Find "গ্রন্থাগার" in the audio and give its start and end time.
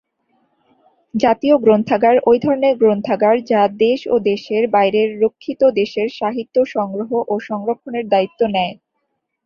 1.57-2.15, 2.77-3.35